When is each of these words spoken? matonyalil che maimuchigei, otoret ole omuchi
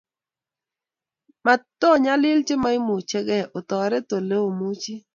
matonyalil 1.45 2.39
che 2.47 2.55
maimuchigei, 2.63 3.49
otoret 3.57 4.07
ole 4.17 4.35
omuchi 4.47 4.93